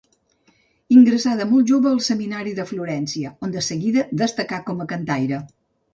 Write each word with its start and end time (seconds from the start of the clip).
Ingressà 0.95 1.33
de 1.41 1.45
molt 1.51 1.69
jove 1.73 1.91
al 1.91 2.01
seminari 2.07 2.55
de 2.61 2.67
Florència, 2.71 3.35
on 3.49 3.53
de 3.57 3.67
seguida 3.69 4.07
destacà 4.23 4.63
com 4.71 4.83
a 4.87 4.93
cantaire. 4.95 5.45